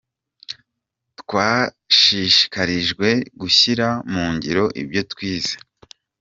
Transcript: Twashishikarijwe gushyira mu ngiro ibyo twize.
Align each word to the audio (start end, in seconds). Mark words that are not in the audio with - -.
Twashishikarijwe 1.19 3.07
gushyira 3.39 3.87
mu 4.11 4.25
ngiro 4.33 4.65
ibyo 4.81 5.01
twize. 5.11 5.53